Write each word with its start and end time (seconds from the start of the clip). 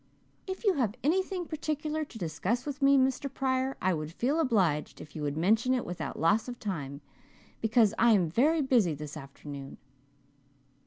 'If 0.47 0.63
you 0.65 0.73
have 0.73 0.95
anything 1.03 1.45
particular 1.45 2.03
to 2.03 2.17
discuss 2.17 2.65
with 2.65 2.81
me, 2.81 2.97
Mr. 2.97 3.31
Pryor, 3.31 3.77
I 3.83 3.93
would 3.93 4.11
feel 4.11 4.39
obliged 4.39 4.99
if 4.99 5.15
you 5.15 5.21
would 5.21 5.37
mention 5.37 5.75
it 5.75 5.85
without 5.85 6.19
loss 6.19 6.47
of 6.47 6.57
time, 6.57 7.01
because 7.61 7.93
I 7.99 8.09
am 8.13 8.27
very 8.27 8.63
busy 8.63 8.95
this 8.95 9.15
afternoon.' 9.15 9.77